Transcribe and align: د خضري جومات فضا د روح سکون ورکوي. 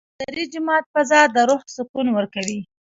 د 0.03 0.03
خضري 0.19 0.45
جومات 0.53 0.83
فضا 0.93 1.21
د 1.33 1.37
روح 1.49 1.61
سکون 1.75 2.07
ورکوي. 2.13 2.59